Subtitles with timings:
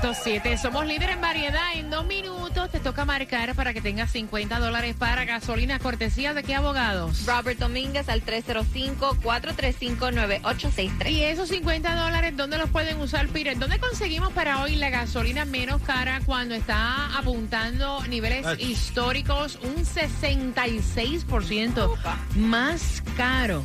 [0.00, 1.74] 106.7 somos líderes en variedad.
[1.74, 5.78] En dos minutos te toca marcar para que tengas 50 dólares para gasolina.
[5.78, 7.26] Cortesía de qué abogados.
[7.26, 11.10] Robert Domínguez al 305-435-9863.
[11.10, 13.58] Y esos 50 dólares, ¿dónde los pueden usar, Peter?
[13.58, 19.58] ¿Dónde conseguimos para hoy la gasolina menos cara cuando está apuntando niveles históricos?
[19.62, 21.96] Un 66%
[22.36, 23.64] más caro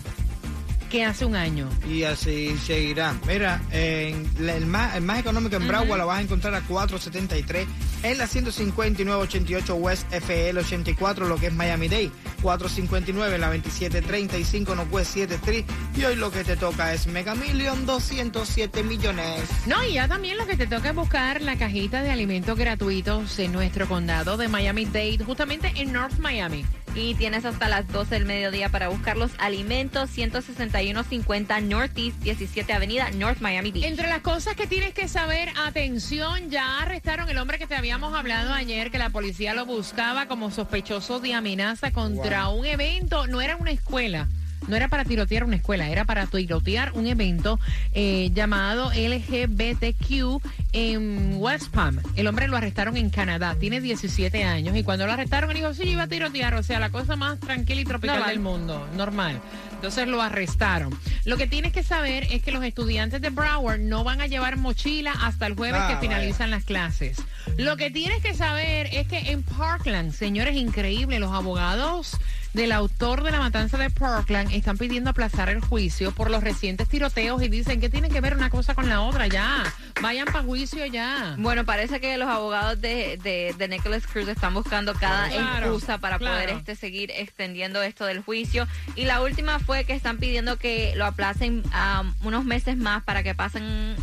[0.96, 1.68] que hace un año.
[1.90, 3.14] Y así seguirá.
[3.28, 6.62] Mira, en la- el, más, el más económico en Broward lo vas a encontrar a
[6.62, 7.68] 473
[8.12, 12.12] en la 15988 West FL 84, lo que es Miami Dade.
[12.42, 15.66] 459 en la 2735 Northwest 7 Street.
[15.98, 19.50] Y hoy lo que te toca es Mega Million 207 millones.
[19.66, 23.40] No, y ya también lo que te toca es buscar la cajita de alimentos gratuitos
[23.40, 26.64] en nuestro condado de Miami-Dade, justamente en North Miami.
[26.94, 33.12] Y tienes hasta las 12 del mediodía para buscar los alimentos 16150 Northeast 17 Avenida
[33.12, 33.84] North Miami Beach.
[33.84, 38.20] Entre las cosas que tienes que saber, atención, ya arrestaron el hombre que te habíamos
[38.20, 43.26] hablado ayer, que la policía lo buscaba como sospechoso de amenaza contra un evento.
[43.28, 44.28] No era una escuela.
[44.68, 47.60] No era para tirotear una escuela, era para tirotear un evento
[47.94, 50.42] eh, llamado LGBTQ
[50.74, 52.00] en West Palm.
[52.16, 55.74] El hombre lo arrestaron en Canadá, tiene 17 años y cuando lo arrestaron él dijo,
[55.74, 59.40] sí, iba a tirotear, o sea, la cosa más tranquila y tropical del mundo, normal.
[59.74, 60.98] Entonces lo arrestaron.
[61.26, 64.58] Lo que tienes que saber es que los estudiantes de Broward no van a llevar
[64.58, 66.08] mochila hasta el jueves Ah, que vaya.
[66.10, 67.18] finalizan las clases.
[67.58, 72.18] Lo que tienes que saber es que en Parkland, señores, increíble, los abogados
[72.56, 76.88] del autor de la matanza de Parkland están pidiendo aplazar el juicio por los recientes
[76.88, 79.64] tiroteos y dicen que tiene que ver una cosa con la otra ya.
[80.02, 81.36] Vayan para juicio ya.
[81.38, 85.98] Bueno, parece que los abogados de, de, de Nicholas Cruz están buscando cada Claro, excusa
[85.98, 86.36] para claro.
[86.36, 88.68] poder este, seguir extendiendo esto del juicio.
[88.96, 93.22] Y la última fue que están pidiendo que lo aplacen um, unos meses más para
[93.22, 93.96] que pasen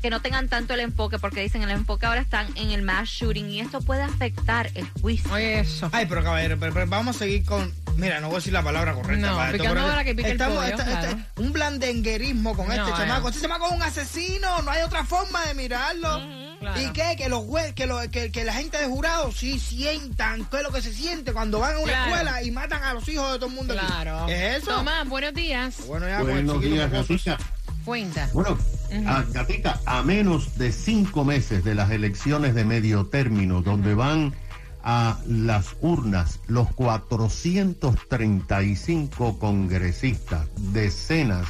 [0.00, 3.08] que no tengan tanto el enfoque, porque dicen el enfoque ahora están en el mass
[3.10, 5.30] shooting y esto puede afectar el juicio.
[5.30, 5.90] Oye, eso.
[5.92, 7.70] Ay, pero caballero, pero, pero vamos a seguir con.
[8.00, 9.26] Mira, no voy a decir la palabra correcta.
[9.28, 12.90] No, para esto, picando que pica el estamos, pollo, esta- un blandenguerismo con No, este
[12.90, 12.94] eh.
[12.96, 13.28] chamaco.
[13.28, 16.20] Este chamaco es un asesino, no hay otra forma de mirarlo.
[16.60, 16.80] claro.
[16.80, 17.14] ¿Y qué?
[17.16, 20.62] Que los jue- que, lo- que, que la gente de jurado sí sientan qué es
[20.62, 22.06] lo que se siente cuando van a una Claro.
[22.10, 23.74] escuela y matan a los hijos de todo el mundo.
[23.74, 24.26] Claro.
[24.26, 24.72] ¿Qué es eso?
[24.76, 25.76] Tomás, buenos días.
[25.86, 26.90] Bueno, ya, Buenos chiquito días.
[26.90, 27.38] Gatita.
[27.84, 28.28] Cuenta.
[28.34, 28.58] Bueno,
[29.06, 34.34] a- Gatita, a menos de cinco meses de las elecciones de medio término, donde van
[34.82, 41.46] a las urnas los 435 congresistas, decenas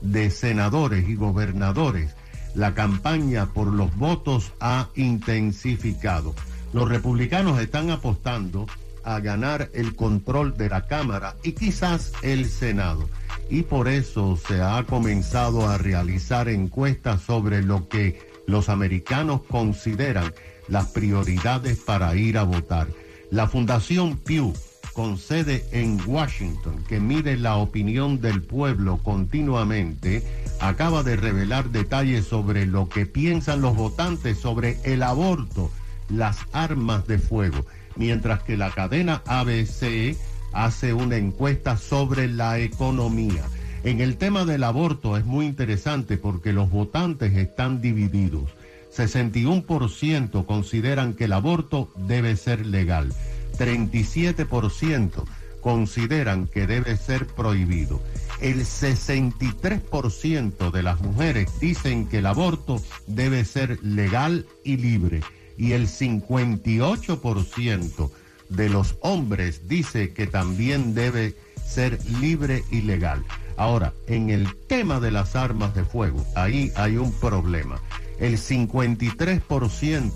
[0.00, 2.14] de senadores y gobernadores,
[2.54, 6.34] la campaña por los votos ha intensificado.
[6.72, 8.66] Los republicanos están apostando
[9.04, 13.08] a ganar el control de la Cámara y quizás el Senado.
[13.50, 20.32] Y por eso se ha comenzado a realizar encuestas sobre lo que los americanos consideran
[20.72, 22.88] las prioridades para ir a votar.
[23.30, 24.54] La Fundación Pew,
[24.94, 30.24] con sede en Washington, que mide la opinión del pueblo continuamente,
[30.60, 35.70] acaba de revelar detalles sobre lo que piensan los votantes sobre el aborto,
[36.08, 37.66] las armas de fuego,
[37.96, 40.16] mientras que la cadena ABC
[40.54, 43.44] hace una encuesta sobre la economía.
[43.84, 48.48] En el tema del aborto es muy interesante porque los votantes están divididos.
[48.94, 53.12] 61% consideran que el aborto debe ser legal.
[53.58, 55.24] 37%
[55.60, 58.02] consideran que debe ser prohibido.
[58.40, 65.22] El 63% de las mujeres dicen que el aborto debe ser legal y libre.
[65.56, 68.10] Y el 58%
[68.48, 73.24] de los hombres dice que también debe ser libre y legal.
[73.62, 77.80] Ahora, en el tema de las armas de fuego, ahí hay un problema.
[78.18, 80.10] El 53%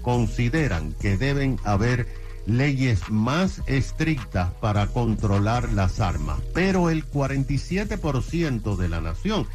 [0.00, 2.08] consideran que deben haber
[2.46, 9.46] leyes más estrictas para controlar las armas, pero el 47% de la nación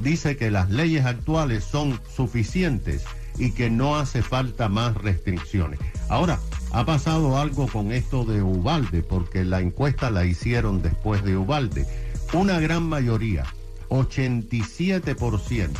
[0.00, 3.04] dice que las leyes actuales son suficientes
[3.38, 5.78] y que no hace falta más restricciones.
[6.08, 6.40] Ahora,
[6.72, 11.86] ha pasado algo con esto de Ubalde, porque la encuesta la hicieron después de Ubalde.
[12.34, 13.44] Una gran mayoría,
[13.88, 15.70] 87%,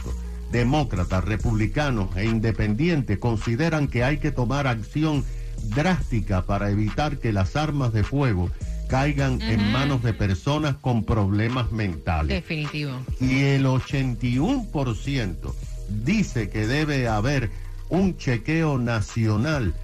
[0.51, 5.27] demócratas, republicanos e independientes consideran que hay que tomar acción
[5.75, 8.51] drástica para evitar que las armas de fuego
[8.89, 12.37] caigan en manos de personas con problemas mentales.
[12.37, 12.93] Definitivo.
[13.21, 15.55] Y el 81%
[15.91, 17.51] dice que debe haber
[17.91, 19.75] un chequeo nacional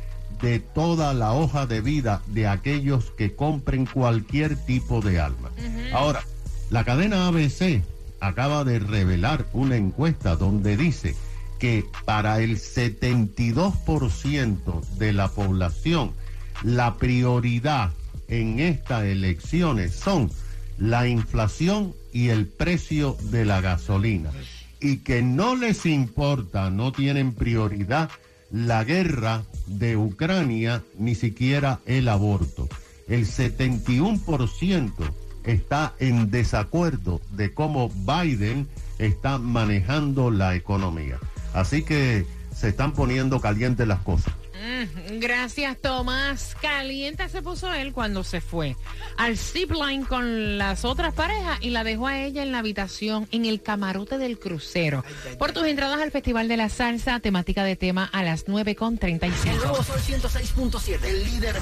[0.41, 5.51] de toda la hoja de vida de aquellos que compren cualquier tipo de arma.
[5.93, 6.23] Ahora,
[6.71, 7.83] la cadena ABC
[8.21, 11.17] acaba de revelar una encuesta donde dice
[11.59, 16.13] que para el 72% de la población
[16.63, 17.93] la prioridad
[18.29, 20.31] en estas elecciones son
[20.79, 24.31] la inflación y el precio de la gasolina
[24.85, 28.11] y que no les importa, no tienen prioridad
[28.51, 32.69] la guerra de Ucrania, ni siquiera el aborto.
[33.09, 34.93] El 71%
[35.45, 38.69] está en desacuerdo de cómo Biden
[38.99, 41.19] está manejando la economía.
[41.53, 44.35] Así que se están poniendo calientes las cosas.
[44.65, 46.57] Mm, gracias, Tomás.
[46.61, 48.77] Caliente se puso él cuando se fue
[49.19, 53.45] al zipline con las otras parejas y la dejó a ella en la habitación, en
[53.45, 55.05] el camarote del crucero.
[55.39, 59.51] Por tus entradas al Festival de la Salsa, temática de tema a las 9.35.
[59.51, 61.57] El nuevo Sol 106.7, el líder.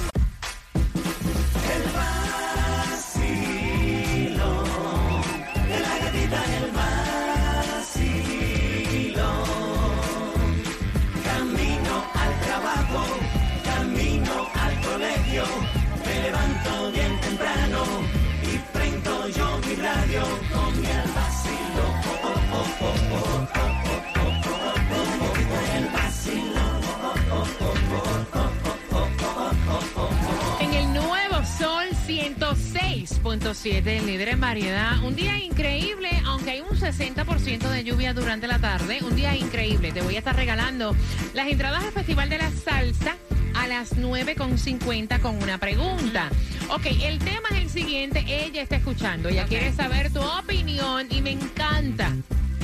[33.43, 35.03] 106.7, el líder en variedad.
[35.03, 38.99] Un día increíble, aunque hay un 60% de lluvia durante la tarde.
[39.01, 39.91] Un día increíble.
[39.91, 40.95] Te voy a estar regalando
[41.33, 43.17] las entradas al Festival de la Salsa
[43.55, 46.29] a las 9.50 con una pregunta.
[46.69, 48.23] Ok, el tema es el siguiente.
[48.27, 49.27] Ella está escuchando.
[49.27, 52.13] Ella quiere saber tu opinión y me encanta.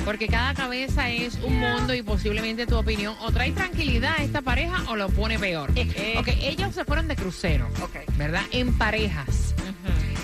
[0.06, 4.40] Porque cada cabeza es un mundo y posiblemente tu opinión o trae tranquilidad a esta
[4.40, 5.70] pareja o lo pone peor.
[6.16, 7.96] Ok, ellos se fueron de crucero, Ok.
[8.16, 8.42] ¿verdad?
[8.50, 9.54] En parejas.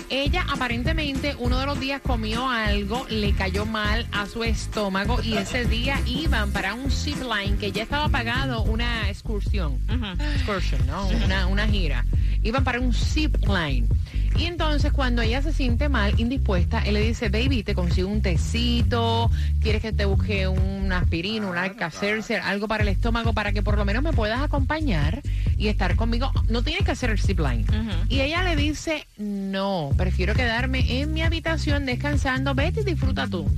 [0.09, 5.35] Ella aparentemente uno de los días comió algo, le cayó mal a su estómago y
[5.35, 9.79] ese día iban para un zip line que ya estaba pagado una excursión.
[10.35, 11.07] Excursion, ¿no?
[11.07, 12.05] Una, una gira.
[12.41, 13.87] Iban para un zip line.
[14.37, 18.21] Y entonces cuando ella se siente mal, indispuesta, él le dice, baby, te consigo un
[18.21, 19.31] tecito,
[19.61, 23.77] quieres que te busque una aspirina, un Alka-Seltzer, algo para el estómago para que por
[23.77, 25.21] lo menos me puedas acompañar
[25.57, 26.31] y estar conmigo.
[26.49, 27.65] No tienes que hacer el zip line.
[28.09, 33.49] Y ella le dice, no, prefiero quedarme en mi habitación descansando, vete y disfruta tú.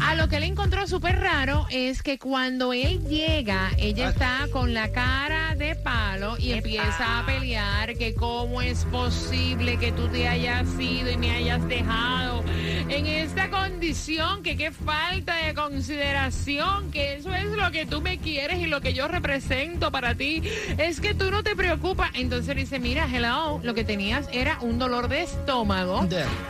[0.00, 4.74] A lo que él encontró súper raro es que cuando él llega, ella está con
[4.74, 10.28] la cara de palo y empieza a pelear que cómo es posible que tú te
[10.28, 12.44] hayas ido y me hayas dejado
[12.88, 18.18] en esta condición, que qué falta de consideración, que eso es lo que tú me
[18.18, 20.42] quieres y lo que yo represento para ti,
[20.76, 22.10] es que tú no te preocupas.
[22.14, 26.06] Entonces dice, mira, hello, lo que tenías era un dolor de estómago.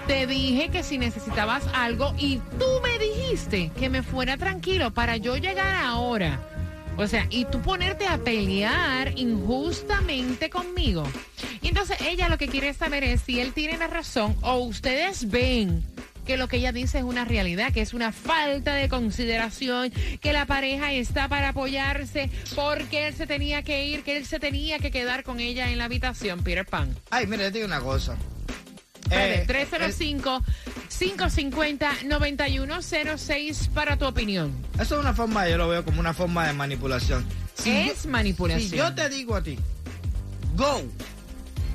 [0.07, 5.17] Te dije que si necesitabas algo y tú me dijiste que me fuera tranquilo para
[5.17, 6.39] yo llegar ahora.
[6.99, 11.05] O sea, y tú ponerte a pelear injustamente conmigo.
[11.63, 15.31] Y entonces ella lo que quiere saber es si él tiene la razón o ustedes
[15.31, 15.83] ven
[16.27, 19.91] que lo que ella dice es una realidad, que es una falta de consideración,
[20.21, 24.39] que la pareja está para apoyarse porque él se tenía que ir, que él se
[24.39, 26.95] tenía que quedar con ella en la habitación, Peter Pan.
[27.09, 28.15] Ay, mira, yo te digo una cosa.
[29.11, 29.45] Eh,
[31.01, 34.53] 305-550-9106 para tu opinión.
[34.75, 37.25] Eso es una forma, yo lo veo como una forma de manipulación.
[37.55, 38.71] Si es yo- manipulación.
[38.71, 39.59] Si yo te digo a ti,
[40.57, 40.83] go,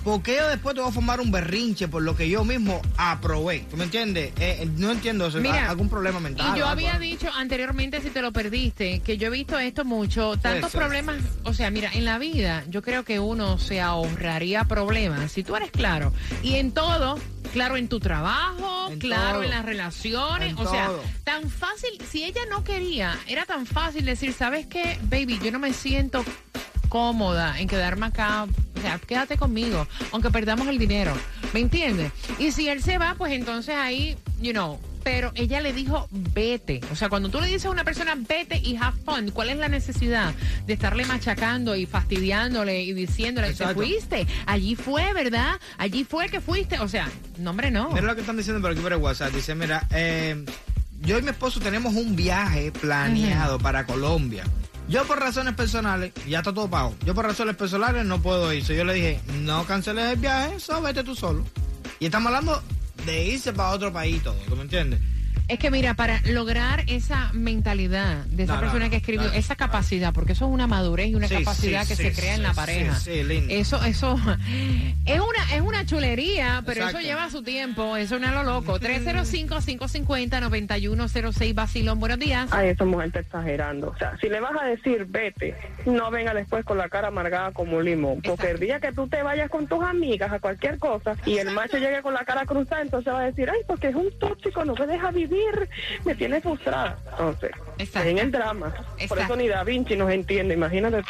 [0.07, 3.65] porque yo después te voy a formar un berrinche por lo que yo mismo aprobé.
[3.69, 4.31] ¿Tú me entiendes?
[4.39, 6.45] Eh, eh, no entiendo, eso, Mira, algún problema mental.
[6.55, 6.87] Y yo algo.
[6.87, 10.77] había dicho anteriormente, si te lo perdiste, que yo he visto esto mucho, tantos Eso.
[10.77, 15.43] problemas, o sea, mira, en la vida yo creo que uno se ahorraría problemas, si
[15.43, 17.19] tú eres claro, y en todo,
[17.51, 19.43] claro en tu trabajo, En claro todo.
[19.43, 21.01] en las relaciones, En o sea, todo.
[21.25, 25.37] tan fácil, si ella no quería, era tan fácil decir, ¿sabes qué, baby?
[25.43, 26.23] Yo no me siento
[26.87, 31.13] cómoda en quedarme acá, o sea, quédate conmigo, aunque perdamos el dinero,
[31.53, 32.11] ¿me entiendes?
[32.39, 36.81] Y si él se va, pues entonces ahí, you know, pero ella le dijo, vete.
[36.91, 39.57] O sea, cuando tú le dices a una persona, vete y have fun, ¿cuál es
[39.57, 40.33] la necesidad
[40.65, 43.75] de estarle machacando y fastidiándole y diciéndole, te Exacto.
[43.75, 44.27] fuiste?
[44.45, 45.61] Allí fue, ¿verdad?
[45.77, 46.79] Allí fue que fuiste.
[46.79, 47.89] O sea, no, hombre, no.
[47.91, 49.31] Mira lo que están diciendo por aquí por el WhatsApp.
[49.31, 50.43] Dice, mira, eh,
[50.99, 54.43] yo y mi esposo tenemos un viaje planeado para Colombia.
[54.89, 56.95] Yo por razones personales, ya está todo pago.
[57.05, 58.63] Yo por razones personales no puedo ir.
[58.63, 61.43] So, yo le dije, no canceles el viaje, solo vete tú solo.
[61.99, 62.63] Y estamos hablando
[63.05, 65.01] de irse para otro país todo, ¿tú me entiendes?
[65.47, 69.33] Es que mira, para lograr esa mentalidad de esa No, persona no, que escribió, no,
[69.33, 69.57] esa no.
[69.57, 72.35] capacidad, porque eso es una madurez y una Sí, capacidad sí, que sí, se crea
[72.35, 72.95] en la pareja.
[72.95, 73.53] sí, lindo.
[73.53, 74.15] Eso, eso
[75.05, 76.99] es una, es una chulería, pero Exacto.
[76.99, 78.79] eso lleva su tiempo, eso no es lo loco.
[78.79, 82.47] 305-550-9106 Basilón, buenos días.
[82.51, 83.89] Ay, esa mujer está exagerando.
[83.89, 87.51] O sea, si le vas a decir vete, no venga después con la cara amargada
[87.51, 88.21] como un limón.
[88.21, 91.51] Porque el día que tú te vayas con tus amigas a cualquier cosa y el
[91.51, 94.65] macho llegue con la cara cruzada, entonces va a decir, ay, porque es un tóxico,
[94.65, 95.26] no me deja vivir,
[96.05, 96.97] me tiene frustrada.
[97.11, 98.09] Entonces, Exacto.
[98.09, 98.73] en el drama.
[99.07, 100.97] Por eso ni Da Vinci nos entiende, imagínate.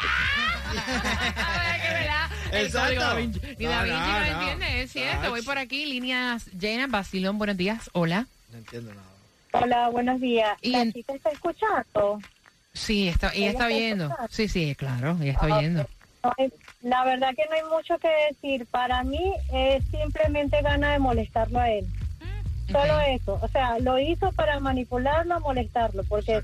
[2.52, 2.86] El Exacto.
[2.86, 3.40] código Da Vinci.
[3.58, 4.40] Ni No, Da Vinci no, no, no.
[4.40, 5.30] entiende, es cierto.
[5.30, 6.90] Voy por aquí, líneas llenas.
[6.90, 7.90] Basilón, buenos días.
[7.92, 8.26] Hola.
[8.50, 9.06] No entiendo nada.
[9.52, 10.56] Hola, buenos días.
[10.62, 12.20] Y ¿La en- chica está escuchando?
[12.72, 14.04] Sí, está, ella Ella está está viendo.
[14.04, 14.32] escuchando.
[14.32, 18.66] Sí, sí, claro, ella está hay- la verdad que no hay mucho que decir.
[18.66, 21.86] Para mí es simplemente gana de molestarlo a él.
[22.70, 23.38] Solo eso.
[23.42, 26.42] O sea, lo hizo para manipularlo, molestarlo, porque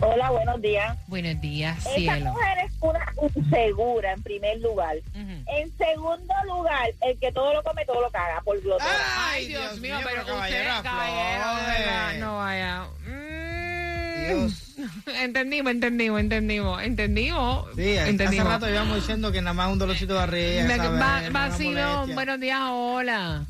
[0.00, 0.96] Hola, buenos días.
[1.06, 2.26] Buenos días, Esa cielo.
[2.32, 3.00] mujer es una
[3.34, 4.96] insegura en primer lugar.
[5.14, 5.20] Ujú.
[5.56, 8.86] En segundo lugar, el que todo lo come, todo lo caga, por glotón.
[9.18, 12.84] Ay, Dios, mío, pero usted, caballero, no vaya.
[13.06, 14.26] Mm.
[14.26, 14.62] Dios.
[15.20, 17.66] Entendimos, entendimos, entendimos, entendimos.
[17.76, 18.46] Sí, hace entendimos.
[18.48, 20.64] rato íbamos diciendo que nada más un dolorcito de barriga.
[20.64, 21.00] Me- ¿sabes?
[21.00, 22.14] va- Una Vacilón, molestia.
[22.14, 23.44] buenos días, hola.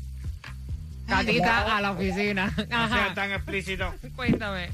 [1.07, 2.53] Catita a la oficina.
[2.57, 3.13] No sea Ajá.
[3.13, 3.93] tan explícito.
[4.15, 4.69] Cuéntame.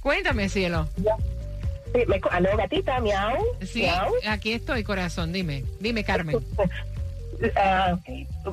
[0.00, 0.88] Cuéntame, cielo.
[0.96, 3.36] Sí, me, aló, gatita, miau.
[3.62, 4.12] Sí, miau.
[4.28, 5.32] aquí estoy, corazón.
[5.32, 6.36] Dime, dime, Carmen.
[7.56, 7.98] Ah,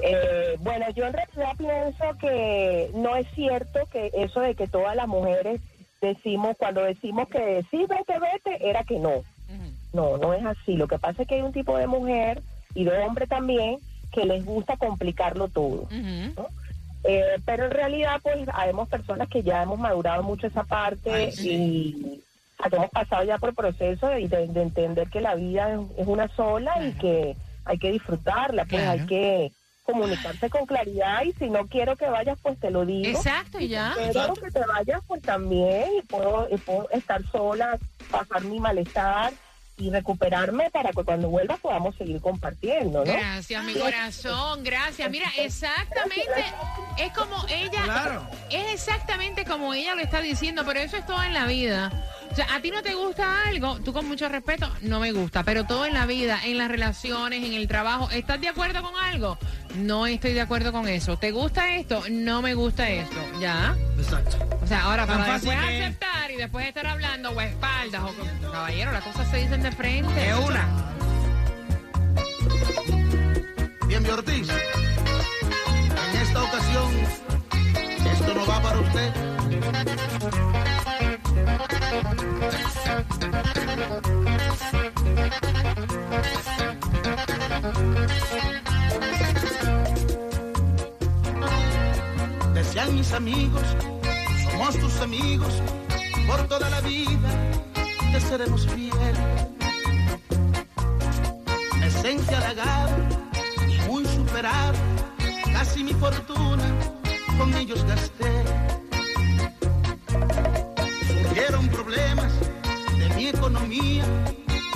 [0.01, 4.95] eh, bueno, yo en realidad pienso que no es cierto que eso de que todas
[4.95, 5.59] las mujeres
[6.01, 9.23] decimos, cuando decimos que sí, vete, vete, era que no.
[9.93, 10.75] No, no es así.
[10.75, 12.41] Lo que pasa es que hay un tipo de mujer
[12.75, 13.77] y de hombre también
[14.11, 15.83] que les gusta complicarlo todo.
[15.83, 16.47] Ujú.
[17.03, 21.31] Eh, pero en realidad, pues, habemos personas que ya hemos madurado mucho esa parte Ay,
[21.31, 21.49] sí.
[21.49, 22.23] y
[22.71, 26.07] hemos pasado ya por el proceso de, de- de entender que la vida es, es
[26.07, 27.35] una sola y que
[27.65, 28.99] hay que disfrutarla, pues Claro.
[29.01, 29.51] hay que
[29.83, 33.07] comunicarse con claridad y si no quiero que vayas, pues te lo digo.
[33.09, 33.93] Exacto, y ya.
[33.95, 37.77] Pero que te vayas, pues también, y puedo, y puedo estar sola,
[38.11, 39.31] pasar mi malestar
[39.77, 43.11] y recuperarme para que cuando vuelva podamos seguir compartiendo, ¿no?
[43.11, 45.09] Gracias, mi corazón, gracias.
[45.11, 46.45] Mira, exactamente,
[46.97, 48.27] es como ella, Claro.
[48.49, 51.91] es exactamente como ella lo está diciendo, pero eso es todo en la vida.
[52.31, 55.43] O sea, a ti no te gusta algo, tú con mucho respeto, no me gusta,
[55.43, 58.95] pero todo en la vida, en las relaciones, en el trabajo, ¿estás de acuerdo con
[58.97, 59.37] algo?
[59.75, 61.17] No estoy de acuerdo con eso.
[61.17, 62.03] ¿Te gusta esto?
[62.09, 63.15] No me gusta esto.
[63.39, 63.75] ¿Ya?
[63.97, 64.37] Exacto.
[64.61, 68.13] O sea, ahora Tan para después que- aceptar y después estar hablando o espaldas o
[68.13, 70.29] con- caballero, las cosas se dicen de frente.
[70.29, 70.67] Es una.
[73.87, 74.47] Bien, mi Ortiz.
[76.13, 76.91] En esta ocasión,
[78.13, 79.13] esto no va para usted.
[92.53, 93.61] Decían mis amigos,
[94.51, 95.61] somos tus amigos,
[96.27, 97.29] por toda la vida
[98.11, 99.17] te seremos fieles
[102.07, 102.97] esencia halagada
[103.67, 104.73] y muy superada,
[105.51, 106.63] casi mi fortuna
[107.37, 108.31] con ellos gasté.
[111.07, 112.31] Surgieron problemas
[112.97, 114.05] de mi economía,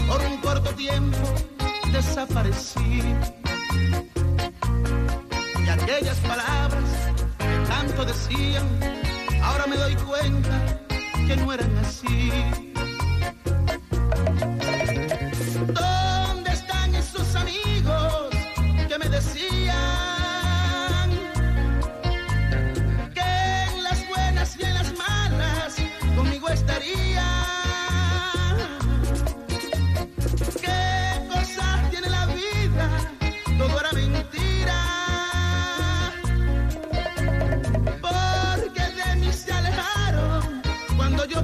[0.08, 1.18] por un corto tiempo
[1.92, 3.02] desaparecí.
[5.66, 6.90] Y aquellas palabras
[7.38, 8.68] que tanto decían,
[9.44, 10.82] ahora me doy cuenta
[11.28, 12.71] que no eran así.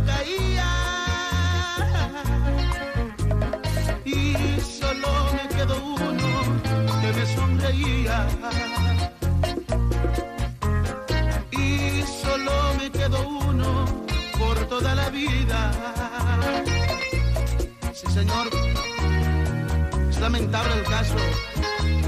[0.05, 0.69] caía
[4.05, 6.61] y solo me quedó uno
[7.01, 8.27] que me sonreía.
[11.51, 13.85] Y solo me quedó uno
[14.39, 15.71] por toda la vida.
[17.93, 18.47] Sí, señor,
[20.09, 21.15] es lamentable el caso,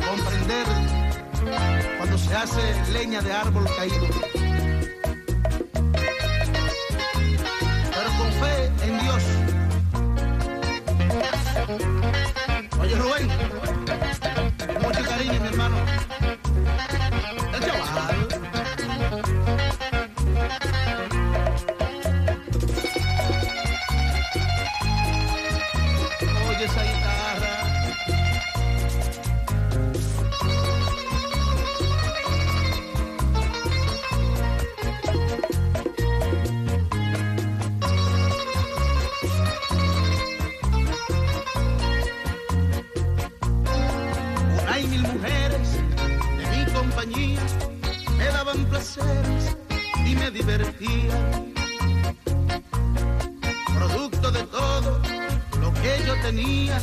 [0.09, 0.65] comprender
[1.97, 4.38] cuando se hace leña de árbol caído.
[47.07, 49.55] Me daban placeres
[50.05, 51.53] y me divertían.
[53.73, 54.99] Producto de todo
[55.61, 56.77] lo que yo tenía,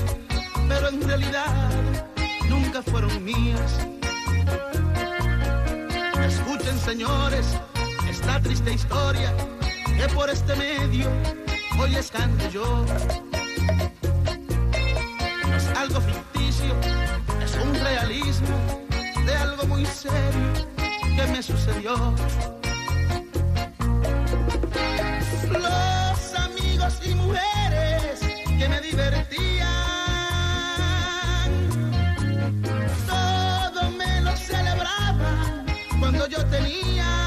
[0.69, 1.71] pero en realidad
[2.49, 3.79] nunca fueron mías.
[6.27, 7.47] Escuchen señores
[8.09, 9.35] esta triste historia
[9.85, 11.11] que por este medio
[11.79, 12.87] hoy les canto yo.
[15.77, 16.01] Algo
[20.11, 20.53] serio
[21.17, 22.15] que me sucedió.
[25.51, 28.21] Los amigos y mujeres
[28.59, 29.69] que me divertían,
[33.07, 35.67] todo me lo celebraban
[36.01, 37.26] cuando yo tenía.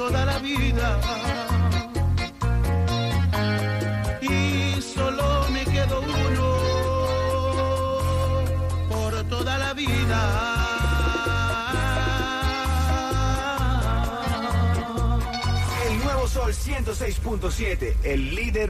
[0.00, 0.88] Toda la vida.
[4.22, 6.46] Y solo me quedó uno
[8.88, 10.20] por toda la vida.
[15.86, 18.69] El nuevo Sol 106.7, el líder.